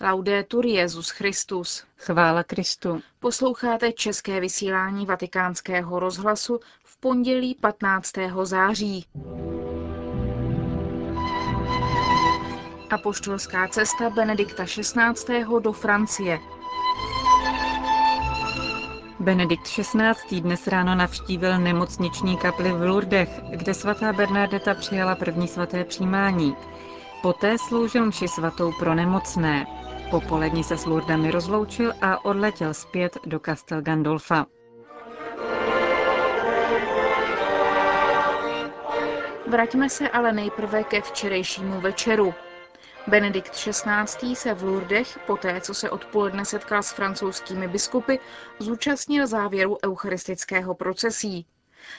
Laudetur 0.00 0.66
Jezus 0.66 1.10
Christus. 1.10 1.84
Chvála 1.96 2.42
Kristu. 2.42 3.00
Posloucháte 3.20 3.92
české 3.92 4.40
vysílání 4.40 5.06
Vatikánského 5.06 6.00
rozhlasu 6.00 6.60
v 6.84 7.00
pondělí 7.00 7.54
15. 7.54 8.12
září. 8.42 9.06
Apoštolská 12.90 13.68
cesta 13.68 14.10
Benedikta 14.10 14.64
XVI. 14.64 15.44
do 15.60 15.72
Francie. 15.72 16.38
Benedikt 19.20 19.64
XVI. 19.64 20.40
dnes 20.40 20.66
ráno 20.66 20.94
navštívil 20.94 21.58
nemocniční 21.58 22.36
kapli 22.36 22.72
v 22.72 22.82
Lourdech, 22.82 23.40
kde 23.50 23.74
svatá 23.74 24.12
Bernadeta 24.12 24.74
přijala 24.74 25.14
první 25.14 25.48
svaté 25.48 25.84
přijímání. 25.84 26.56
Poté 27.22 27.58
sloužil 27.58 28.06
mši 28.06 28.28
svatou 28.28 28.72
pro 28.78 28.94
nemocné. 28.94 29.66
Po 30.10 30.20
poledni 30.20 30.64
se 30.64 30.78
s 30.78 30.86
Lourdami 30.86 31.30
rozloučil 31.30 31.92
a 32.00 32.24
odletěl 32.24 32.74
zpět 32.74 33.18
do 33.26 33.38
Castel 33.40 33.82
Gandolfa. 33.82 34.46
Vraťme 39.46 39.88
se 39.90 40.08
ale 40.08 40.32
nejprve 40.32 40.84
ke 40.84 41.00
včerejšímu 41.00 41.80
večeru. 41.80 42.34
Benedikt 43.06 43.52
XVI. 43.52 44.36
se 44.36 44.54
v 44.54 44.62
Lourdech, 44.62 45.18
poté 45.26 45.60
co 45.60 45.74
se 45.74 45.90
odpoledne 45.90 46.44
setkal 46.44 46.82
s 46.82 46.92
francouzskými 46.92 47.68
biskupy, 47.68 48.18
zúčastnil 48.58 49.26
závěru 49.26 49.76
eucharistického 49.84 50.74
procesí. 50.74 51.46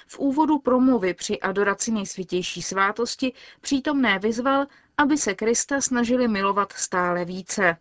V 0.08 0.20
úvodu 0.20 0.60
promluvy 0.60 1.14
při 1.14 1.40
adoraci 1.40 1.92
nejsvětější 1.92 2.62
svátosti 2.62 3.34
přítomné 3.62 4.20
vyzval, 4.20 4.66
aby 4.98 5.18
se 5.18 5.34
Krista 5.34 5.82
snažili 5.82 6.28
milovat 6.28 6.74
stále 6.74 7.26
více. 7.26 7.78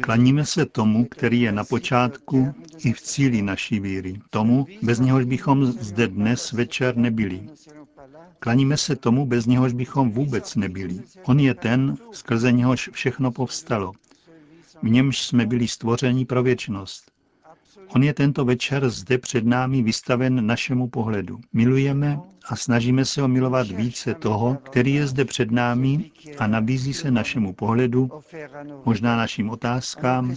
Klaníme 0.00 0.46
se 0.46 0.66
tomu, 0.66 1.04
který 1.04 1.40
je 1.40 1.52
na 1.52 1.64
počátku 1.64 2.54
i 2.84 2.92
v 2.92 3.00
cíli 3.00 3.42
naší 3.42 3.80
víry. 3.80 4.20
Tomu, 4.30 4.66
bez 4.82 5.00
něhož 5.00 5.24
bychom 5.24 5.66
zde 5.66 6.08
dnes 6.08 6.52
večer 6.52 6.96
nebyli. 6.96 7.48
Klaníme 8.38 8.76
se 8.76 8.96
tomu, 8.96 9.26
bez 9.26 9.46
něhož 9.46 9.72
bychom 9.72 10.10
vůbec 10.10 10.54
nebyli. 10.56 11.00
On 11.22 11.40
je 11.40 11.54
ten, 11.54 11.96
skrze 12.12 12.52
něhož 12.52 12.90
všechno 12.92 13.32
povstalo. 13.32 13.92
V 14.82 14.88
němž 14.90 15.22
jsme 15.22 15.46
byli 15.46 15.68
stvořeni 15.68 16.24
pro 16.26 16.42
věčnost. 16.42 17.13
On 17.94 18.02
je 18.02 18.14
tento 18.14 18.44
večer 18.44 18.90
zde 18.90 19.18
před 19.18 19.46
námi 19.46 19.82
vystaven 19.82 20.46
našemu 20.46 20.88
pohledu. 20.88 21.40
Milujeme 21.52 22.18
a 22.48 22.56
snažíme 22.56 23.04
se 23.04 23.20
ho 23.20 23.28
milovat 23.28 23.66
více 23.66 24.14
toho, 24.14 24.54
který 24.62 24.94
je 24.94 25.06
zde 25.06 25.24
před 25.24 25.50
námi 25.50 26.10
a 26.38 26.46
nabízí 26.46 26.94
se 26.94 27.10
našemu 27.10 27.52
pohledu, 27.52 28.10
možná 28.84 29.16
našim 29.16 29.50
otázkám, 29.50 30.34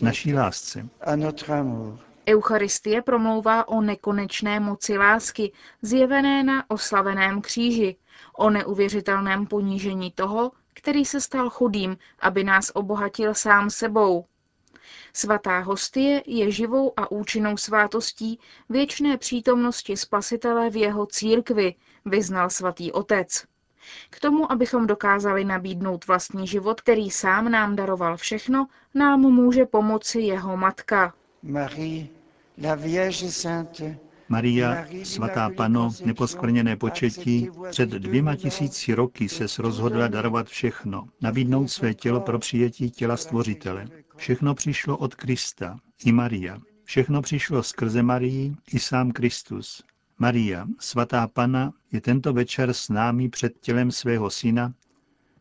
naší 0.00 0.34
lásce. 0.34 0.88
Eucharistie 2.28 3.02
promlouvá 3.02 3.68
o 3.68 3.80
nekonečné 3.80 4.60
moci 4.60 4.98
lásky, 4.98 5.52
zjevené 5.82 6.42
na 6.42 6.70
oslaveném 6.70 7.40
kříži, 7.40 7.96
o 8.36 8.50
neuvěřitelném 8.50 9.46
ponížení 9.46 10.10
toho, 10.10 10.52
který 10.74 11.04
se 11.04 11.20
stal 11.20 11.50
chudým, 11.50 11.96
aby 12.20 12.44
nás 12.44 12.70
obohatil 12.74 13.34
sám 13.34 13.70
sebou. 13.70 14.24
Svatá 15.12 15.58
hostie 15.58 16.22
je 16.26 16.50
živou 16.50 16.92
a 16.96 17.10
účinnou 17.10 17.56
svátostí 17.56 18.38
věčné 18.68 19.16
přítomnosti 19.16 19.96
Spasitele 19.96 20.70
v 20.70 20.76
jeho 20.76 21.06
církvi, 21.06 21.74
vyznal 22.04 22.50
svatý 22.50 22.92
otec. 22.92 23.44
K 24.10 24.20
tomu, 24.20 24.52
abychom 24.52 24.86
dokázali 24.86 25.44
nabídnout 25.44 26.06
vlastní 26.06 26.46
život, 26.46 26.80
který 26.80 27.10
sám 27.10 27.50
nám 27.50 27.76
daroval 27.76 28.16
všechno, 28.16 28.66
nám 28.94 29.20
může 29.20 29.66
pomoci 29.66 30.20
jeho 30.20 30.56
matka. 30.56 31.14
Marie, 31.42 32.06
la 32.62 32.74
Vierge 32.74 33.32
Sainte, 33.32 33.98
Maria, 34.30 34.86
svatá 35.02 35.50
pano, 35.56 35.90
neposkvrněné 36.04 36.76
početí, 36.76 37.48
před 37.70 37.90
dvěma 37.90 38.36
tisíci 38.36 38.94
roky 38.94 39.28
se 39.28 39.44
rozhodla 39.58 40.08
darovat 40.08 40.46
všechno, 40.46 41.08
nabídnout 41.20 41.68
své 41.68 41.94
tělo 41.94 42.20
pro 42.20 42.38
přijetí 42.38 42.90
těla 42.90 43.16
stvořitele. 43.16 43.86
Všechno 44.16 44.54
přišlo 44.54 44.96
od 44.96 45.14
Krista, 45.14 45.76
i 46.04 46.12
Maria. 46.12 46.58
Všechno 46.84 47.22
přišlo 47.22 47.62
skrze 47.62 48.02
Marii, 48.02 48.54
i 48.72 48.78
sám 48.78 49.12
Kristus. 49.12 49.82
Maria, 50.18 50.66
svatá 50.78 51.28
pana, 51.28 51.72
je 51.92 52.00
tento 52.00 52.32
večer 52.32 52.72
s 52.72 52.88
námi 52.88 53.28
před 53.28 53.52
tělem 53.60 53.90
svého 53.90 54.30
syna, 54.30 54.74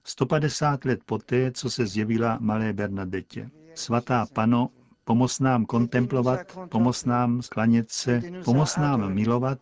150 0.03 0.85
let 0.85 0.99
poté, 1.05 1.51
co 1.51 1.69
se 1.69 1.88
zjevila 1.88 2.38
malé 2.41 2.73
Bernadette. 2.73 3.49
Svatá 3.75 4.25
pano, 4.33 4.69
Pomoz 5.09 5.40
nám 5.40 5.66
kontemplovat, 5.66 6.40
pomoz 6.70 7.06
nám 7.06 7.42
sklanět 7.42 7.92
se, 7.92 8.22
pomoz 8.46 8.78
nám 8.78 9.14
milovat 9.14 9.59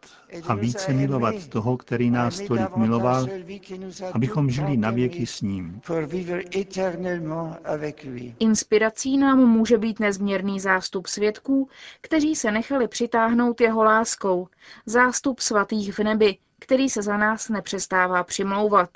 a 0.47 0.55
více 0.55 0.93
milovat 0.93 1.47
toho, 1.47 1.77
který 1.77 2.11
nás 2.11 2.39
tolik 2.39 2.75
miloval, 2.75 3.27
abychom 4.13 4.49
žili 4.49 4.77
navěky 4.77 5.25
s 5.25 5.41
ním. 5.41 5.81
Inspirací 8.39 9.17
nám 9.17 9.39
může 9.39 9.77
být 9.77 9.99
nezměrný 9.99 10.59
zástup 10.59 11.07
svědků, 11.07 11.69
kteří 12.01 12.35
se 12.35 12.51
nechali 12.51 12.87
přitáhnout 12.87 13.61
jeho 13.61 13.83
láskou, 13.83 14.47
zástup 14.85 15.39
svatých 15.39 15.99
v 15.99 16.03
nebi, 16.03 16.37
který 16.59 16.89
se 16.89 17.01
za 17.01 17.17
nás 17.17 17.49
nepřestává 17.49 18.23
přimlouvat. 18.23 18.89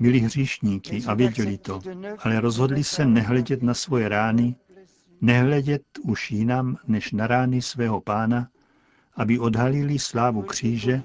Byli 0.00 0.18
hříšníky 0.18 1.02
a 1.06 1.14
věděli 1.14 1.58
to, 1.58 1.80
ale 2.18 2.40
rozhodli 2.40 2.84
se 2.84 3.06
nehledět 3.06 3.62
na 3.62 3.74
svoje 3.74 4.08
rány, 4.08 4.54
nehledět 5.20 5.82
už 6.02 6.30
jinam 6.30 6.76
než 6.86 7.12
na 7.12 7.26
rány 7.26 7.62
svého 7.62 8.00
pána, 8.00 8.48
aby 9.16 9.38
odhalili 9.38 9.98
slávu 9.98 10.42
kříže, 10.42 11.02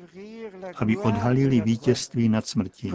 aby 0.76 0.98
odhalili 0.98 1.62
vítězství 1.62 2.30
nad 2.30 2.48
smrtí. 2.48 2.92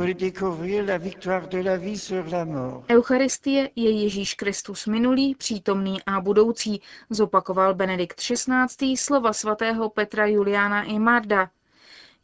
Eucharistie 2.88 3.70
je 3.76 3.90
Ježíš 3.90 4.34
Kristus 4.34 4.86
minulý, 4.86 5.34
přítomný 5.34 6.02
a 6.06 6.20
budoucí, 6.20 6.80
zopakoval 7.10 7.74
Benedikt 7.74 8.20
XVI. 8.20 8.96
slova 8.96 9.32
svatého 9.32 9.90
Petra 9.90 10.26
Juliana 10.26 10.82
i 10.82 10.98
Marda, 10.98 11.50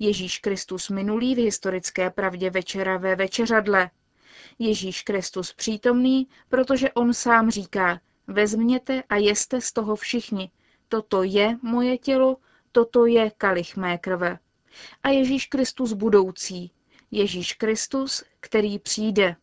Ježíš 0.02 0.38
Kristus 0.38 0.88
minulý 0.88 1.34
v 1.34 1.38
historické 1.38 2.10
pravdě 2.10 2.50
večera 2.50 2.96
ve 2.96 3.16
večeřadle. 3.16 3.90
Ježíš 4.58 5.02
Kristus 5.02 5.52
přítomný, 5.52 6.28
protože 6.48 6.92
on 6.92 7.14
sám 7.14 7.50
říká, 7.50 8.00
vezměte 8.26 9.02
a 9.08 9.16
jeste 9.16 9.60
z 9.60 9.72
toho 9.72 9.96
všichni. 9.96 10.50
Toto 10.88 11.22
je 11.22 11.58
moje 11.62 11.98
tělo, 11.98 12.36
toto 12.72 13.06
je 13.06 13.30
kalich 13.30 13.76
mé 13.76 13.98
krve. 13.98 14.38
A 15.02 15.08
Ježíš 15.08 15.46
Kristus 15.46 15.92
budoucí, 15.92 16.72
Ježíš 17.10 17.52
Kristus, 17.52 18.24
který 18.40 18.78
přijde. 18.78 19.36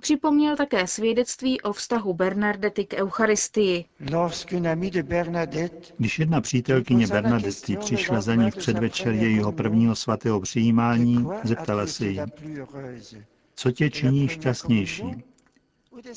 Připomněl 0.00 0.56
také 0.56 0.86
svědectví 0.86 1.60
o 1.60 1.72
vztahu 1.72 2.14
Bernadety 2.14 2.84
k 2.84 2.94
Eucharistii. 2.94 3.84
Když 5.98 6.18
jedna 6.18 6.40
přítelkyně 6.40 7.06
Bernadety 7.06 7.76
přišla 7.76 8.20
za 8.20 8.34
ní 8.34 8.50
v 8.50 8.56
předvečer 8.56 9.12
jejího 9.14 9.52
prvního 9.52 9.96
svatého 9.96 10.40
přijímání, 10.40 11.26
zeptala 11.44 11.86
se 11.86 12.06
jí, 12.06 12.20
co 13.54 13.70
tě 13.72 13.90
činí 13.90 14.28
šťastnější? 14.28 15.04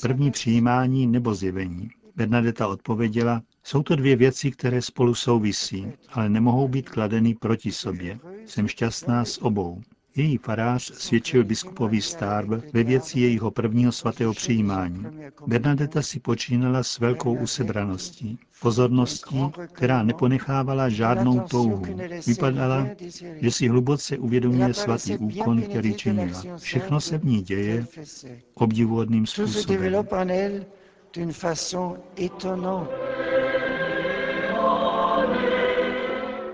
První 0.00 0.30
přijímání 0.30 1.06
nebo 1.06 1.34
zjevení? 1.34 1.90
Bernadeta 2.16 2.68
odpověděla, 2.68 3.42
jsou 3.64 3.82
to 3.82 3.96
dvě 3.96 4.16
věci, 4.16 4.50
které 4.50 4.82
spolu 4.82 5.14
souvisí, 5.14 5.86
ale 6.12 6.28
nemohou 6.28 6.68
být 6.68 6.88
kladeny 6.88 7.34
proti 7.34 7.72
sobě. 7.72 8.18
Jsem 8.46 8.68
šťastná 8.68 9.24
s 9.24 9.42
obou. 9.42 9.82
Její 10.16 10.38
farář 10.38 10.92
svědčil 10.94 11.44
biskupovi 11.44 12.00
Starb 12.02 12.48
ve 12.72 12.82
věci 12.84 13.20
jejího 13.20 13.50
prvního 13.50 13.92
svatého 13.92 14.32
přijímání. 14.34 15.06
Bernadeta 15.46 16.02
si 16.02 16.20
počínala 16.20 16.82
s 16.82 16.98
velkou 16.98 17.34
usebraností, 17.34 18.38
pozorností, 18.62 19.50
která 19.72 20.02
neponechávala 20.02 20.88
žádnou 20.88 21.40
touhu. 21.40 21.82
Vypadala, 22.26 22.86
že 23.40 23.50
si 23.50 23.68
hluboce 23.68 24.18
uvědomuje 24.18 24.74
svatý 24.74 25.16
úkon, 25.18 25.62
který 25.62 25.94
činila. 25.94 26.42
Všechno 26.58 27.00
se 27.00 27.18
v 27.18 27.24
ní 27.24 27.42
děje 27.42 27.86
obdivuhodným 28.54 29.26
způsobem. 29.26 29.94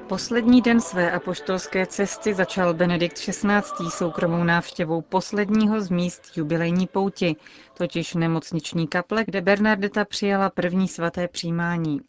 Poslední 0.09 0.61
den 0.63 0.81
své 0.81 1.11
apoštolské 1.13 1.87
cesty 1.87 2.35
začal 2.35 2.75
Benedikt 2.75 3.19
XVI. 3.19 3.91
soukromou 3.91 4.45
návštěvou 4.45 5.03
posledního 5.03 5.81
z 5.81 5.91
míst 5.91 6.23
jubilejní 6.37 6.87
pouti, 6.87 7.37
totiž 7.75 8.15
nemocniční 8.15 8.89
kaple, 8.89 9.25
kde 9.25 9.41
Bernardeta 9.41 10.05
přijala 10.05 10.51
první 10.51 10.89
svaté 10.89 11.29
přijímání. 11.29 12.01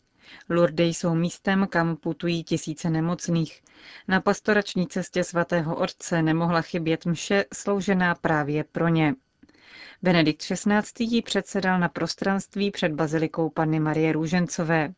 Lourdes 0.49 0.97
jsou 0.97 1.15
místem, 1.15 1.67
kam 1.69 1.95
putují 1.95 2.43
tisíce 2.43 2.89
nemocných. 2.89 3.61
Na 4.07 4.21
pastorační 4.21 4.87
cestě 4.87 5.23
svatého 5.23 5.75
otce 5.75 6.21
nemohla 6.21 6.61
chybět 6.61 7.05
mše 7.05 7.45
sloužená 7.53 8.15
právě 8.15 8.63
pro 8.63 8.87
ně. 8.87 9.15
Benedikt 10.01 10.41
XVI. 10.41 10.81
ji 10.99 11.21
předsedal 11.21 11.79
na 11.79 11.89
prostranství 11.89 12.71
před 12.71 12.91
bazilikou 12.91 13.49
Panny 13.49 13.79
Marie 13.79 14.11
Růžencové. 14.11 14.93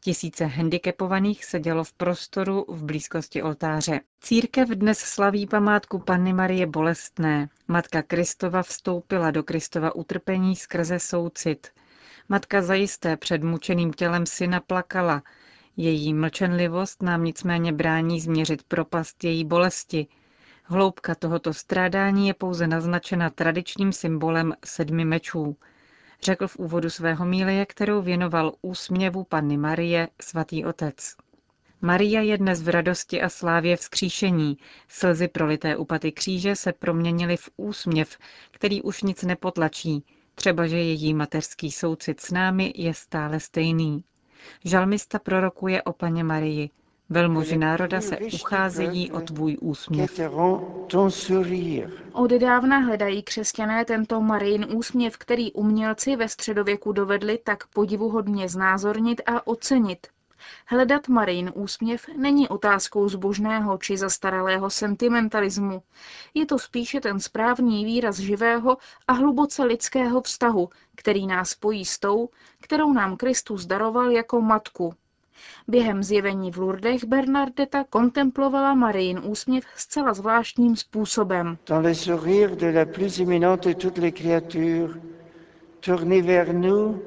Tisíce 0.00 0.44
handicapovaných 0.44 1.44
sedělo 1.44 1.84
v 1.84 1.92
prostoru 1.92 2.64
v 2.68 2.84
blízkosti 2.84 3.42
oltáře. 3.42 4.00
Církev 4.20 4.68
dnes 4.68 4.98
slaví 4.98 5.46
památku 5.46 5.98
Panny 5.98 6.32
Marie 6.32 6.66
Bolestné. 6.66 7.48
Matka 7.68 8.02
Kristova 8.02 8.62
vstoupila 8.62 9.30
do 9.30 9.42
Kristova 9.42 9.94
utrpení 9.94 10.56
skrze 10.56 10.98
soucit. 10.98 11.68
Matka 12.28 12.62
zajisté 12.62 13.16
před 13.16 13.42
mučeným 13.42 13.92
tělem 13.92 14.26
syna 14.26 14.60
plakala. 14.60 15.22
Její 15.76 16.14
mlčenlivost 16.14 17.02
nám 17.02 17.24
nicméně 17.24 17.72
brání 17.72 18.20
změřit 18.20 18.62
propast 18.62 19.24
její 19.24 19.44
bolesti. 19.44 20.06
Hloubka 20.64 21.14
tohoto 21.14 21.54
strádání 21.54 22.28
je 22.28 22.34
pouze 22.34 22.66
naznačena 22.66 23.30
tradičním 23.30 23.92
symbolem 23.92 24.54
sedmi 24.64 25.04
mečů 25.04 25.56
řekl 26.22 26.48
v 26.48 26.56
úvodu 26.56 26.90
svého 26.90 27.26
mílie, 27.26 27.66
kterou 27.66 28.02
věnoval 28.02 28.52
úsměvu 28.62 29.24
Panny 29.24 29.56
Marie, 29.56 30.08
svatý 30.20 30.64
otec. 30.64 31.16
Maria 31.80 32.20
je 32.20 32.38
dnes 32.38 32.62
v 32.62 32.68
radosti 32.68 33.22
a 33.22 33.28
slávě 33.28 33.76
vzkříšení. 33.76 34.56
Slzy 34.88 35.28
prolité 35.28 35.76
u 35.76 35.84
paty 35.84 36.12
kříže 36.12 36.56
se 36.56 36.72
proměnily 36.72 37.36
v 37.36 37.50
úsměv, 37.56 38.18
který 38.50 38.82
už 38.82 39.02
nic 39.02 39.22
nepotlačí, 39.22 40.04
třeba 40.34 40.66
že 40.66 40.76
její 40.76 41.14
mateřský 41.14 41.70
soucit 41.72 42.20
s 42.20 42.30
námi 42.30 42.72
je 42.76 42.94
stále 42.94 43.40
stejný. 43.40 44.04
Žalmista 44.64 45.18
prorokuje 45.18 45.82
o 45.82 45.92
paně 45.92 46.24
Marii. 46.24 46.70
Velmoži 47.10 47.58
národa 47.58 48.00
se 48.00 48.18
ucházejí 48.18 49.12
o 49.12 49.20
tvůj 49.20 49.56
úsměv. 49.60 50.20
Od 52.12 52.30
dávna 52.30 52.78
hledají 52.78 53.22
křesťané 53.22 53.84
tento 53.84 54.20
Marijin 54.20 54.66
úsměv, 54.74 55.16
který 55.16 55.52
umělci 55.52 56.16
ve 56.16 56.28
středověku 56.28 56.92
dovedli 56.92 57.38
tak 57.44 57.66
podivuhodně 57.66 58.48
znázornit 58.48 59.20
a 59.26 59.46
ocenit. 59.46 60.06
Hledat 60.66 61.08
Marijin 61.08 61.52
úsměv 61.54 62.08
není 62.16 62.48
otázkou 62.48 63.08
zbožného 63.08 63.78
či 63.78 63.96
zastaralého 63.96 64.70
sentimentalismu. 64.70 65.82
Je 66.34 66.46
to 66.46 66.58
spíše 66.58 67.00
ten 67.00 67.20
správný 67.20 67.84
výraz 67.84 68.18
živého 68.18 68.76
a 69.08 69.12
hluboce 69.12 69.64
lidského 69.64 70.20
vztahu, 70.22 70.68
který 70.94 71.26
nás 71.26 71.50
spojí 71.50 71.84
s 71.84 71.98
tou, 71.98 72.28
kterou 72.60 72.92
nám 72.92 73.16
Kristus 73.16 73.66
daroval 73.66 74.10
jako 74.10 74.40
matku, 74.40 74.94
Během 75.68 76.02
zjevení 76.02 76.52
v 76.52 76.56
Lourdech 76.56 77.04
Bernardeta 77.04 77.84
kontemplovala 77.90 78.74
Marijin 78.74 79.20
úsměv 79.24 79.64
zcela 79.76 80.14
zvláštním 80.14 80.76
způsobem. 80.76 81.58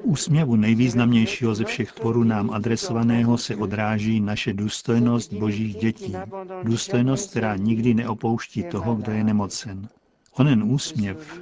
Úsměvu 0.02 0.56
nejvýznamnějšího 0.56 1.54
ze 1.54 1.64
všech 1.64 1.92
tvorů 1.92 2.24
nám 2.24 2.50
adresovaného 2.50 3.38
se 3.38 3.56
odráží 3.56 4.20
naše 4.20 4.52
důstojnost 4.52 5.32
božích 5.32 5.74
dětí. 5.76 6.14
Důstojnost, 6.62 7.30
která 7.30 7.56
nikdy 7.56 7.94
neopouští 7.94 8.62
toho, 8.62 8.94
kdo 8.94 9.12
je 9.12 9.24
nemocen. 9.24 9.88
Onen 10.32 10.62
úsměv, 10.62 11.40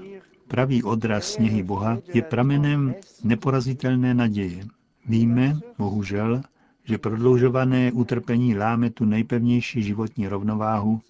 pravý 0.49 0.83
odraz 0.83 1.25
sněhy 1.25 1.63
Boha, 1.63 1.99
je 2.15 2.23
pramenem 2.23 2.95
neporazitelné 3.25 4.15
naděje. 4.15 4.65
Víme, 5.07 5.57
bohužel, 5.79 6.43
že 6.91 6.99
prodloužované 6.99 7.93
utrpení 7.93 8.57
láme 8.57 8.91
tu 8.91 9.05
nejpevnější 9.05 9.83
životní 9.83 10.29
rovnováhu, 10.29 11.01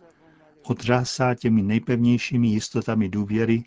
otřásá 0.63 1.35
těmi 1.35 1.63
nejpevnějšími 1.63 2.49
jistotami 2.49 3.09
důvěry 3.09 3.65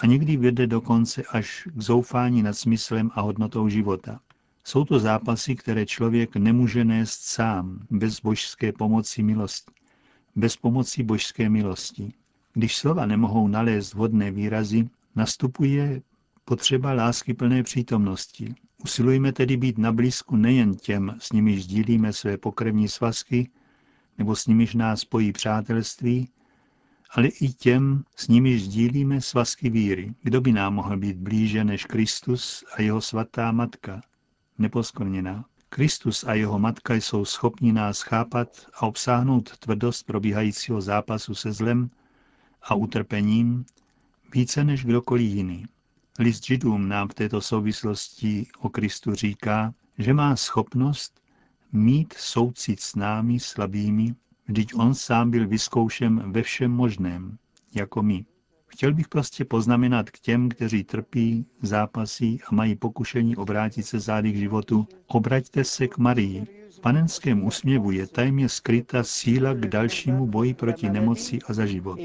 a 0.00 0.06
někdy 0.06 0.36
vede 0.36 0.66
dokonce 0.66 1.22
až 1.22 1.68
k 1.74 1.80
zoufání 1.82 2.42
nad 2.42 2.52
smyslem 2.52 3.10
a 3.14 3.20
hodnotou 3.20 3.68
života. 3.68 4.20
Jsou 4.64 4.84
to 4.84 4.98
zápasy, 4.98 5.56
které 5.56 5.86
člověk 5.86 6.36
nemůže 6.36 6.84
nést 6.84 7.20
sám, 7.22 7.86
bez 7.90 8.20
božské 8.20 8.72
pomoci 8.72 9.22
milosti, 9.22 9.72
bez 10.36 10.56
pomoci 10.56 11.02
božské 11.02 11.48
milosti. 11.48 12.12
Když 12.52 12.76
slova 12.76 13.06
nemohou 13.06 13.48
nalézt 13.48 13.94
vhodné 13.94 14.30
výrazy, 14.30 14.88
nastupuje 15.16 16.02
potřeba 16.44 16.92
lásky 16.92 17.34
plné 17.34 17.62
přítomnosti, 17.62 18.54
Usilujeme 18.84 19.32
tedy 19.32 19.56
být 19.56 19.78
na 19.78 19.92
blízku 19.92 20.36
nejen 20.36 20.74
těm, 20.76 21.16
s 21.18 21.32
nimiž 21.32 21.64
sdílíme 21.64 22.12
své 22.12 22.36
pokrevní 22.36 22.88
svazky, 22.88 23.50
nebo 24.18 24.36
s 24.36 24.46
nimiž 24.46 24.74
nás 24.74 25.00
spojí 25.00 25.32
přátelství, 25.32 26.28
ale 27.10 27.28
i 27.28 27.48
těm, 27.48 28.04
s 28.16 28.28
nimiž 28.28 28.64
sdílíme 28.64 29.20
svazky 29.20 29.70
víry. 29.70 30.14
Kdo 30.22 30.40
by 30.40 30.52
nám 30.52 30.74
mohl 30.74 30.96
být 30.96 31.16
blíže 31.16 31.64
než 31.64 31.84
Kristus 31.84 32.64
a 32.76 32.82
jeho 32.82 33.00
svatá 33.00 33.52
matka, 33.52 34.00
neposkorněná. 34.58 35.44
Kristus 35.68 36.24
a 36.24 36.34
jeho 36.34 36.58
matka 36.58 36.94
jsou 36.94 37.24
schopni 37.24 37.72
nás 37.72 38.00
chápat 38.00 38.66
a 38.74 38.86
obsáhnout 38.86 39.58
tvrdost 39.58 40.06
probíhajícího 40.06 40.80
zápasu 40.80 41.34
se 41.34 41.52
zlem 41.52 41.90
a 42.62 42.74
utrpením 42.74 43.64
více 44.34 44.64
než 44.64 44.84
kdokoliv 44.84 45.30
jiný. 45.30 45.64
List 46.20 46.44
Židům 46.46 46.88
nám 46.88 47.08
v 47.08 47.14
této 47.14 47.40
souvislosti 47.40 48.46
o 48.58 48.68
Kristu 48.68 49.14
říká, 49.14 49.74
že 49.98 50.14
má 50.14 50.36
schopnost 50.36 51.20
mít 51.72 52.12
soucit 52.12 52.80
s 52.80 52.94
námi 52.94 53.40
slabými, 53.40 54.14
vždyť 54.48 54.74
on 54.74 54.94
sám 54.94 55.30
byl 55.30 55.48
vyzkoušen 55.48 56.32
ve 56.32 56.42
všem 56.42 56.70
možném, 56.70 57.38
jako 57.74 58.02
my. 58.02 58.24
Chtěl 58.66 58.94
bych 58.94 59.08
prostě 59.08 59.44
poznamenat 59.44 60.10
k 60.10 60.18
těm, 60.18 60.48
kteří 60.48 60.84
trpí, 60.84 61.46
zápasí 61.62 62.40
a 62.48 62.54
mají 62.54 62.76
pokušení 62.76 63.36
obrátit 63.36 63.82
se 63.82 64.00
zády 64.00 64.32
k 64.32 64.36
životu, 64.36 64.86
obraťte 65.06 65.64
se 65.64 65.88
k 65.88 65.98
Marii. 65.98 66.46
V 66.76 66.80
panenském 66.80 67.44
úsměvu 67.44 67.90
je 67.90 68.06
tajmě 68.06 68.48
skryta 68.48 69.04
síla 69.04 69.54
k 69.54 69.66
dalšímu 69.66 70.26
boji 70.26 70.54
proti 70.54 70.90
nemoci 70.90 71.38
a 71.48 71.52
za 71.52 71.66
život. 71.66 71.98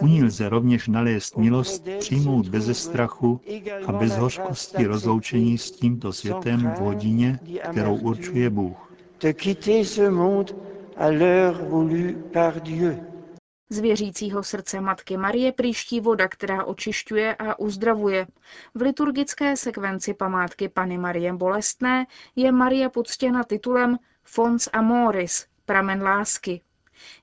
U 0.00 0.06
ní 0.06 0.24
lze 0.24 0.48
rovněž 0.48 0.88
nalézt 0.88 1.36
milost 1.36 1.88
přijmout 1.98 2.48
beze 2.48 2.74
strachu 2.74 3.40
a 3.86 3.92
bez 3.92 4.16
hořkosti 4.16 4.86
rozloučení 4.86 5.58
s 5.58 5.70
tímto 5.70 6.12
světem 6.12 6.60
v 6.60 6.78
hodině, 6.78 7.40
kterou 7.70 7.96
určuje 7.96 8.50
Bůh. 8.50 8.92
Z 13.70 13.78
věřícího 13.78 14.42
srdce 14.42 14.80
Matky 14.80 15.16
Marie 15.16 15.52
příští 15.52 16.00
voda, 16.00 16.28
která 16.28 16.64
očišťuje 16.64 17.34
a 17.34 17.58
uzdravuje. 17.58 18.26
V 18.74 18.82
liturgické 18.82 19.56
sekvenci 19.56 20.14
památky 20.14 20.68
Pany 20.68 20.98
Marie 20.98 21.32
Bolestné 21.32 22.06
je 22.36 22.52
Maria 22.52 22.88
poctěna 22.88 23.44
titulem 23.44 23.98
Fons 24.24 24.68
Amoris, 24.72 25.46
pramen 25.64 26.02
lásky. 26.02 26.60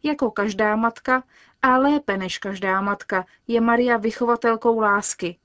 Jako 0.03 0.31
každá 0.31 0.75
matka 0.75 1.23
a 1.61 1.77
lépe 1.77 2.17
než 2.17 2.37
každá 2.37 2.81
matka 2.81 3.25
je 3.47 3.61
Maria 3.61 3.97
vychovatelkou 3.97 4.79
lásky. 4.79 5.37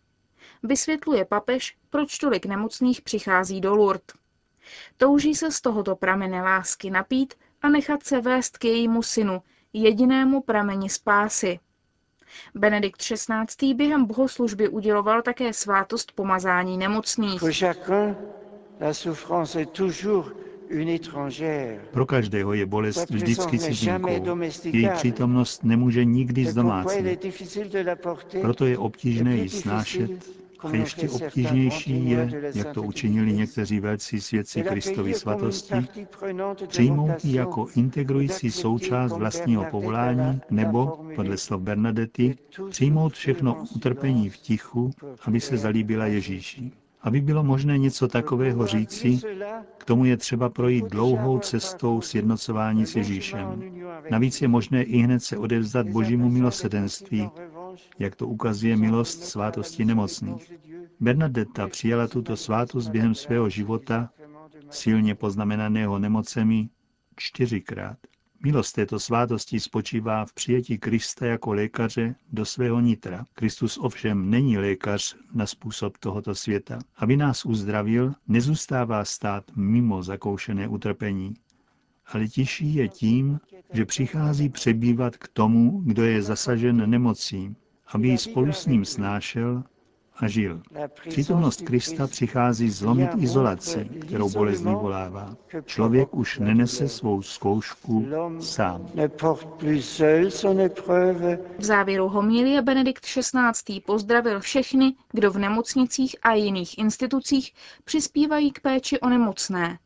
Vysvětluje 0.63 1.25
papež, 1.25 1.77
proč 1.91 2.19
tolik 2.19 2.47
nemocných 2.47 3.03
přichází 3.03 3.61
do 3.61 3.75
Lourdes. 3.75 4.17
Touží 4.97 5.35
se 5.35 5.51
z 5.51 5.61
tohoto 5.61 5.97
pramene 5.97 6.43
lásky 6.43 6.91
napít 6.91 7.35
a 7.63 7.69
nechat 7.69 8.03
se 8.03 8.21
vést 8.21 8.59
k 8.59 8.65
jejímu 8.65 9.03
synu, 9.03 9.43
jedinému 9.73 10.41
prameni 10.41 10.89
spásy. 10.89 11.61
Benedikt 12.55 13.03
XVI. 13.03 13.75
během 13.75 14.05
bohoslužby 14.05 14.69
uděloval 14.69 15.23
také 15.23 15.53
svátost 15.53 16.13
pomazání 16.13 16.79
nemocných. 16.79 17.41
Pro 21.91 22.07
každého 22.07 22.53
je 22.55 22.67
bolest 22.67 23.11
vždycky 23.11 23.59
cizinkou. 23.59 24.09
Její 24.65 24.89
přítomnost 24.95 25.65
nemůže 25.65 26.05
nikdy 26.05 26.47
zdomácnit. 26.47 27.27
Proto 28.41 28.67
je 28.67 28.79
obtížné 28.79 29.37
ji 29.37 29.49
snášet. 29.49 30.11
a 30.65 30.77
ještě 30.77 31.09
obtížnější 31.11 32.11
je, 32.11 32.43
jak 32.55 32.73
to 32.73 32.83
učinili 32.83 33.33
někteří 33.33 33.81
velcí 33.81 34.21
svědci 34.21 34.63
Kristovy 34.63 35.15
svatosti, 35.15 35.75
přijmout 36.69 37.25
ji 37.25 37.37
jako 37.37 37.67
integrující 37.77 38.51
součást 38.51 39.13
vlastního 39.13 39.65
povolání 39.71 40.41
nebo, 40.51 41.05
podle 41.17 41.37
slov 41.37 41.61
Bernadety, 41.63 42.37
přijmout 42.71 43.13
všechno 43.13 43.65
utrpení 43.77 44.31
v 44.31 44.37
tichu, 44.37 44.91
aby 45.27 45.41
se 45.41 45.57
zalíbila 45.57 46.07
Ježíši. 46.07 46.73
Aby 47.05 47.21
bylo 47.21 47.45
možné 47.45 47.79
něco 47.79 48.09
takového 48.09 48.67
říci, 48.67 49.21
k 49.79 49.85
tomu 49.85 50.05
je 50.05 50.17
třeba 50.17 50.49
projít 50.49 50.85
dlouhou 50.85 51.39
cestou 51.39 52.01
sjednocování 52.01 52.87
s 52.87 52.97
Ježíšem. 52.97 53.63
Navíc 54.11 54.43
je 54.43 54.49
možné 54.49 54.83
i 54.83 54.99
hned 54.99 55.21
se 55.21 55.39
odevzdat 55.39 55.89
božímu 55.89 56.29
milosedenství, 56.29 57.31
jak 57.99 58.17
to 58.17 58.27
ukazuje 58.27 58.77
milost 58.77 59.25
svátosti 59.25 59.85
nemocných. 59.85 60.53
Bernadetta 61.01 61.69
přijala 61.69 62.09
tuto 62.09 62.37
svátost 62.37 62.91
během 62.91 63.15
svého 63.15 63.49
života, 63.49 64.11
silně 64.71 65.15
poznamenaného 65.15 65.99
nemocemi, 65.99 66.69
čtyřikrát. 67.17 67.99
Milost 68.43 68.75
této 68.75 69.01
svátosti 69.01 69.61
spočívá 69.61 70.25
v 70.25 70.33
přijetí 70.33 70.79
Krista 70.79 71.27
jako 71.27 71.53
lékaře 71.53 72.15
do 72.33 72.45
svého 72.45 72.81
nitra. 72.81 73.25
Kristus 73.35 73.79
ovšem 73.79 74.31
není 74.31 74.59
lékař 74.59 75.17
na 75.35 75.47
způsob 75.47 75.99
tohoto 75.99 76.35
světa. 76.35 76.79
Aby 76.97 77.17
nás 77.17 77.45
uzdravil, 77.45 78.15
nezůstává 78.29 79.05
stát 79.05 79.45
mimo 79.57 80.03
zakoušené 80.03 80.69
utrpení, 80.69 81.35
ale 82.07 82.29
těžší 82.29 82.75
je 82.75 82.89
tím, 82.89 83.41
že 83.73 83.85
přichází 83.85 84.49
přebývat 84.49 85.17
k 85.17 85.29
tomu, 85.29 85.83
kdo 85.85 86.05
je 86.05 86.23
zasažen 86.23 86.91
nemocí, 86.91 87.57
aby 87.87 88.09
ji 88.09 88.19
spolu 88.19 88.53
s 88.53 88.67
ním 88.67 88.85
snášel 88.85 89.65
a 90.17 90.29
žil. 90.29 90.63
Přítomnost 91.09 91.63
Krista 91.63 92.07
přichází 92.07 92.71
zlomit 92.71 93.11
izolaci, 93.19 93.85
kterou 93.85 94.31
bolest 94.31 94.61
vyvolává. 94.61 95.37
Člověk 95.65 96.15
už 96.15 96.39
nenese 96.39 96.89
svou 96.89 97.23
zkoušku 97.23 98.07
sám. 98.41 98.87
V 101.59 101.65
závěru 101.65 102.09
homilie 102.09 102.63
Benedikt 102.63 103.05
XVI. 103.05 103.81
pozdravil 103.81 104.41
všechny, 104.41 104.95
kdo 105.13 105.31
v 105.31 105.39
nemocnicích 105.39 106.17
a 106.23 106.33
jiných 106.33 106.79
institucích 106.79 107.53
přispívají 107.85 108.51
k 108.53 108.61
péči 108.61 109.01
o 109.01 109.09
nemocné. 109.09 109.79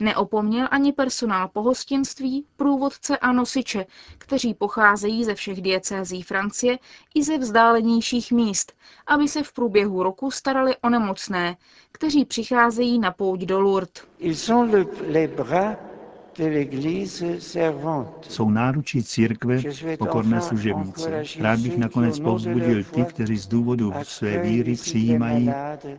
Neopomněl 0.00 0.68
ani 0.70 0.92
personál 0.92 1.48
pohostinství, 1.48 2.46
průvodce 2.56 3.18
a 3.18 3.32
nosiče, 3.32 3.86
kteří 4.18 4.54
pocházejí 4.54 5.24
ze 5.24 5.34
všech 5.34 5.60
diecézí 5.62 6.22
Francie 6.22 6.78
i 7.14 7.22
ze 7.24 7.38
vzdálenějších 7.38 8.32
míst, 8.32 8.72
aby 9.06 9.28
se 9.28 9.42
v 9.42 9.52
průběhu 9.52 10.02
roku 10.02 10.30
starali 10.30 10.76
o 10.76 10.88
nemocné, 10.88 11.56
kteří 11.92 12.24
přicházejí 12.24 12.98
na 12.98 13.12
pouť 13.12 13.40
do 13.40 13.60
Lourdes. 13.60 14.06
Jsou 18.28 18.50
náručí 18.50 19.02
církve 19.02 19.60
pokorné 19.98 20.40
služebníci. 20.40 21.10
Rád 21.40 21.60
bych 21.60 21.76
nakonec 21.76 22.20
povzbudil 22.20 22.84
ty, 22.84 23.04
kteří 23.04 23.36
z 23.36 23.46
důvodu 23.46 23.92
své 24.02 24.42
víry 24.42 24.74
přijímají 24.74 25.50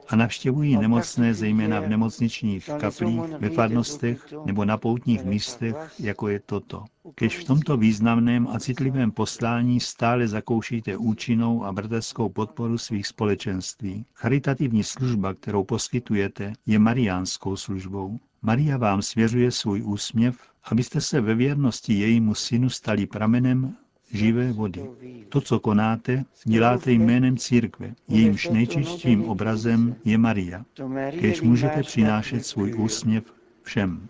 a 0.08 0.16
navštěvují 0.16 0.78
nemocné 0.78 1.34
zejména 1.34 1.80
v 1.80 1.90
nemocničních 1.90 2.70
kaplích, 2.80 3.22
ve 3.40 3.50
farnostech 3.50 4.34
nebo 4.46 4.66
na 4.66 4.78
poutních 4.78 5.26
místech, 5.26 5.76
jako 6.00 6.28
je 6.28 6.40
toto. 6.40 6.84
Kež 7.16 7.38
v 7.38 7.44
tomto 7.44 7.78
významném 7.78 8.48
a 8.48 8.60
citlivém 8.60 9.12
poslání 9.12 9.80
stále 9.80 10.28
zakoušíte 10.28 10.98
účinnou 10.98 11.64
a 11.64 11.72
bratrskou 11.72 12.30
podporu 12.30 12.78
svých 12.78 13.08
společenství. 13.08 14.06
Charitativní 14.14 14.84
služba, 14.84 15.34
kterou 15.34 15.64
poskytujete, 15.64 16.54
je 16.66 16.80
mariánskou 16.80 17.56
službou. 17.56 18.20
Maria 18.42 18.78
vám 18.78 19.02
svěřuje 19.02 19.52
svůj 19.52 19.82
úsměv, 19.86 20.36
abyste 20.64 21.02
se 21.02 21.22
ve 21.22 21.36
věrnosti 21.36 21.94
jejímu 21.94 22.36
synu 22.36 22.70
stali 22.70 23.06
pramenem 23.06 23.76
živé 24.12 24.52
vody. 24.54 24.90
To, 25.30 25.42
co 25.42 25.60
konáte, 25.60 26.24
děláte 26.44 26.92
jménem 26.92 27.38
církve. 27.38 27.94
Jejímž 28.08 28.50
nejčistším 28.50 29.24
obrazem 29.30 29.96
je 30.06 30.18
Maria. 30.18 30.66
Kež 31.20 31.42
můžete 31.42 31.84
přinášet 31.84 32.46
svůj 32.46 32.74
úsměv 32.78 33.24
všem. 33.64 34.08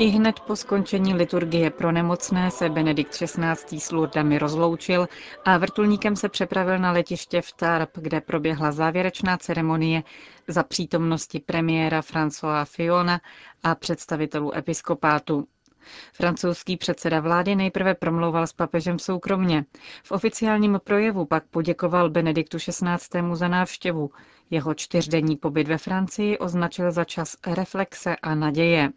I 0.00 0.06
hned 0.08 0.40
po 0.40 0.56
skončení 0.56 1.14
liturgie 1.14 1.70
pro 1.70 1.92
nemocné 1.92 2.50
se 2.50 2.68
Benedikt 2.68 3.10
XVI. 3.12 3.80
s 3.80 3.90
Lourdami 3.92 4.38
rozloučil 4.38 5.08
a 5.44 5.58
vrtulníkem 5.58 6.16
se 6.16 6.28
přepravil 6.28 6.78
na 6.78 6.92
letiště 6.92 7.42
v 7.42 7.52
Tarp, 7.52 7.90
kde 7.94 8.20
proběhla 8.20 8.72
závěrečná 8.72 9.36
ceremonie 9.38 10.02
za 10.48 10.62
přítomnosti 10.62 11.40
premiéra 11.40 12.00
François 12.00 12.64
Fiona 12.64 13.20
a 13.62 13.74
představitelů 13.74 14.56
episkopátu. 14.56 15.46
Francouzský 16.12 16.76
předseda 16.76 17.20
vlády 17.20 17.56
nejprve 17.56 17.94
promlouval 17.94 18.46
s 18.46 18.52
papežem 18.52 18.98
soukromně. 18.98 19.64
V 20.04 20.12
oficiálním 20.12 20.80
projevu 20.84 21.24
pak 21.26 21.44
poděkoval 21.46 22.10
Benediktu 22.10 22.58
XVI. 22.58 22.88
za 23.32 23.48
návštěvu. 23.48 24.10
Jeho 24.50 24.74
čtyřdenní 24.74 25.36
pobyt 25.36 25.68
ve 25.68 25.78
Francii 25.78 26.38
označil 26.38 26.92
za 26.92 27.04
čas 27.04 27.36
reflexe 27.46 28.16
a 28.16 28.34
naděje. 28.34 28.90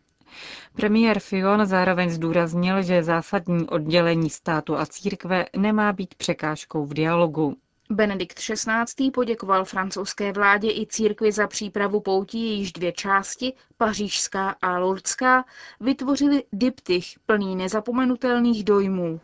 Premiér 0.75 1.20
Fillon 1.20 1.65
zároveň 1.65 2.10
zdůraznil, 2.10 2.82
že 2.82 3.03
zásadní 3.03 3.68
oddělení 3.70 4.30
státu 4.30 4.77
a 4.77 4.86
církve 4.86 5.46
nemá 5.58 5.94
být 5.94 6.15
překážkou 6.15 6.86
v 6.86 6.94
dialogu. 6.94 7.56
Benedikt 7.89 8.39
XVI. 8.39 9.12
poděkoval 9.13 9.65
francouzské 9.65 10.32
vládě 10.34 10.68
i 10.72 10.86
církvi 10.89 11.32
za 11.32 11.48
přípravu 11.48 12.00
poutí, 12.00 12.46
jejíž 12.50 12.72
dvě 12.72 12.92
části, 12.92 13.53
pařížská 13.77 14.56
a 14.62 14.77
lordská, 14.77 15.46
vytvořili 15.80 16.44
diptych 16.53 17.06
plný 17.25 17.56
nezapomenutelných 17.56 18.63
dojmů. 18.63 19.20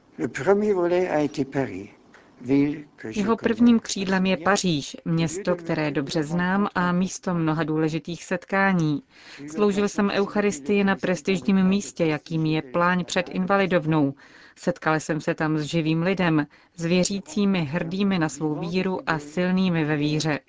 Jeho 3.15 3.37
prvním 3.37 3.79
křídlem 3.79 4.25
je 4.25 4.37
Paříž, 4.37 4.97
město, 5.05 5.55
které 5.55 5.91
dobře 5.91 6.23
znám 6.23 6.67
a 6.75 6.91
místo 6.91 7.33
mnoha 7.33 7.63
důležitých 7.63 8.23
setkání. 8.23 9.03
Sloužil 9.51 9.89
jsem 9.89 10.09
Eucharistii 10.09 10.83
na 10.83 10.95
prestižním 10.95 11.63
místě, 11.63 12.05
jakým 12.05 12.45
je 12.45 12.61
pláň 12.61 13.05
před 13.05 13.29
Invalidovnou. 13.29 14.13
Setkal 14.55 14.95
jsem 14.99 15.21
se 15.21 15.35
tam 15.35 15.57
s 15.57 15.61
živým 15.61 16.01
lidem, 16.01 16.47
s 16.75 16.85
věřícími 16.85 17.61
hrdými 17.63 18.19
na 18.19 18.29
svou 18.29 18.59
víru 18.59 18.99
a 19.09 19.19
silnými 19.19 19.85
ve 19.85 19.95
víře. 19.97 20.39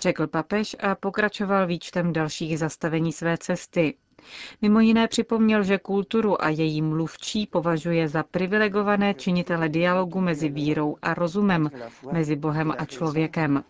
Řekl 0.00 0.26
papež 0.26 0.76
a 0.80 0.94
pokračoval 0.94 1.66
výčtem 1.66 2.12
dalších 2.12 2.58
zastavení 2.58 3.12
své 3.12 3.38
cesty. 3.38 3.94
Mimo 4.62 4.80
jiné 4.80 5.08
připomněl, 5.08 5.62
že 5.62 5.78
kulturu 5.78 6.44
a 6.44 6.48
její 6.48 6.82
mluvčí 6.82 7.46
považuje 7.46 8.08
za 8.08 8.22
privilegované 8.22 9.14
činitele 9.14 9.68
dialogu 9.68 10.20
mezi 10.20 10.48
vírou 10.48 10.96
a 11.02 11.14
rozumem, 11.14 11.70
mezi 12.12 12.36
Bohem 12.36 12.74
a 12.78 12.84
člověkem. 12.84 13.64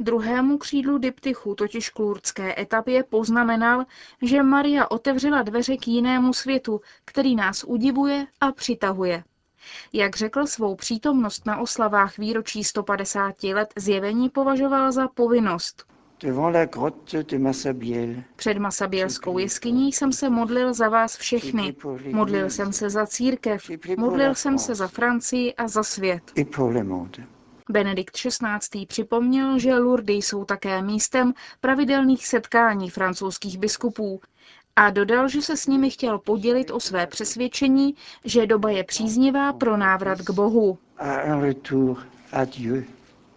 Druhému 0.00 0.58
křídlu 0.58 0.98
diptychu, 0.98 1.54
totiž 1.54 1.90
k 1.90 1.98
lurdské 1.98 2.60
etapě, 2.60 3.02
poznamenal, 3.02 3.84
že 4.22 4.42
Maria 4.42 4.90
otevřela 4.90 5.42
dveře 5.42 5.76
k 5.76 5.88
jinému 5.88 6.32
světu, 6.32 6.80
který 7.04 7.36
nás 7.36 7.64
udivuje 7.64 8.26
a 8.40 8.52
přitahuje. 8.52 9.24
Jak 9.92 10.16
řekl, 10.16 10.46
svou 10.46 10.74
přítomnost 10.74 11.46
na 11.46 11.58
oslavách 11.58 12.18
výročí 12.18 12.64
150 12.64 13.42
let 13.44 13.72
zjevení 13.76 14.30
považoval 14.30 14.92
za 14.92 15.08
povinnost. 15.08 15.93
Před 18.36 18.58
Masabielskou 18.58 19.38
jeskyní 19.38 19.92
jsem 19.92 20.12
se 20.12 20.30
modlil 20.30 20.74
za 20.74 20.88
vás 20.88 21.16
všechny. 21.16 21.74
Modlil 22.12 22.50
jsem 22.50 22.72
se 22.72 22.90
za 22.90 23.06
církev, 23.06 23.70
modlil 23.98 24.34
jsem 24.34 24.58
se 24.58 24.74
za 24.74 24.88
Francii 24.88 25.54
a 25.54 25.68
za 25.68 25.82
svět. 25.82 26.22
Benedikt 27.70 28.16
XVI. 28.16 28.86
připomněl, 28.86 29.58
že 29.58 29.74
Lurdy 29.74 30.12
jsou 30.12 30.44
také 30.44 30.82
místem 30.82 31.34
pravidelných 31.60 32.26
setkání 32.26 32.90
francouzských 32.90 33.58
biskupů 33.58 34.20
a 34.76 34.90
dodal, 34.90 35.28
že 35.28 35.42
se 35.42 35.56
s 35.56 35.66
nimi 35.66 35.90
chtěl 35.90 36.18
podělit 36.18 36.70
o 36.70 36.80
své 36.80 37.06
přesvědčení, 37.06 37.94
že 38.24 38.46
doba 38.46 38.70
je 38.70 38.84
příznivá 38.84 39.52
pro 39.52 39.76
návrat 39.76 40.18
k 40.18 40.30
Bohu. 40.30 40.78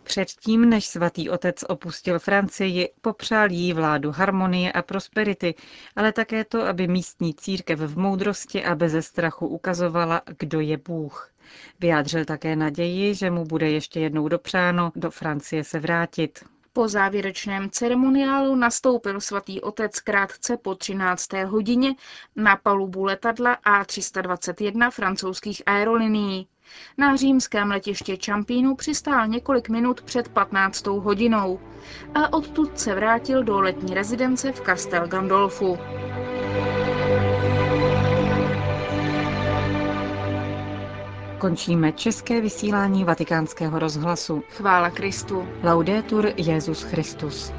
Předtím, 0.07 0.69
než 0.69 0.85
svatý 0.85 1.29
otec 1.29 1.63
opustil 1.69 2.19
Francii, 2.19 2.89
popřál 3.01 3.51
jí 3.51 3.73
vládu 3.73 4.11
harmonie 4.11 4.71
a 4.71 4.81
prosperity, 4.81 5.55
ale 5.95 6.13
také 6.13 6.43
to, 6.45 6.61
aby 6.61 6.87
místní 6.87 7.33
církev 7.33 7.79
v 7.79 7.97
moudrosti 7.97 8.65
a 8.65 8.75
beze 8.75 9.01
strachu 9.01 9.47
ukazovala, 9.47 10.21
kdo 10.37 10.59
je 10.59 10.77
Bůh. 10.77 11.31
Vyjádřil 11.79 12.25
také 12.25 12.55
naději, 12.55 13.15
že 13.15 13.31
mu 13.31 13.45
bude 13.45 13.69
ještě 13.71 13.99
jednou 13.99 14.27
dopřáno 14.27 14.91
do 14.95 15.11
Francie 15.11 15.63
se 15.63 15.79
vrátit. 15.79 16.43
Po 16.73 16.87
závěrečném 16.87 17.69
ceremoniálu 17.69 18.55
nastoupil 18.55 19.21
svatý 19.21 19.61
otec 19.61 19.99
krátce 19.99 20.57
po 20.57 20.75
13. 20.75 21.33
hodině 21.33 21.95
na 22.35 22.55
palubu 22.55 23.03
letadla 23.03 23.57
A321 23.65 24.91
francouzských 24.91 25.61
aerolinií. 25.65 26.47
Na 26.97 27.15
římském 27.15 27.71
letiště 27.71 28.17
Čampínu 28.17 28.75
přistál 28.75 29.27
několik 29.27 29.69
minut 29.69 30.01
před 30.01 30.29
15. 30.29 30.87
hodinou 30.87 31.59
a 32.15 32.33
odtud 32.33 32.79
se 32.79 32.95
vrátil 32.95 33.43
do 33.43 33.59
letní 33.59 33.93
rezidence 33.93 34.51
v 34.51 34.61
Castel 34.61 35.07
Gandolfu. 35.07 35.77
Končíme 41.37 41.91
české 41.91 42.41
vysílání 42.41 43.03
vatikánského 43.03 43.79
rozhlasu. 43.79 44.43
Chvála 44.49 44.89
Kristu. 44.89 45.47
Laudetur 45.63 46.33
Jezus 46.37 46.83
Christus. 46.83 47.53